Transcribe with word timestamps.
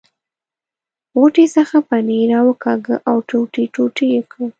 غوټې 1.17 1.45
څخه 1.55 1.77
پنیر 1.89 2.25
را 2.31 2.39
وکاږه 2.47 2.95
او 3.09 3.17
ټوټې 3.29 3.63
ټوټې 3.73 4.05
یې 4.13 4.21
کړ. 4.31 4.41